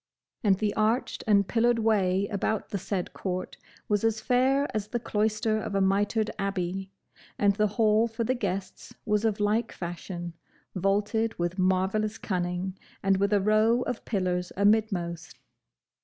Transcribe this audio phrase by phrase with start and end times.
[0.43, 3.57] And the arched and pillared way about the said court
[3.87, 6.89] was as fair as the cloister of a mitred abbey;
[7.37, 10.33] and the hall for the guests was of like fashion,
[10.73, 15.37] vaulted with marvellous cunning, and with a row of pillars amidmost.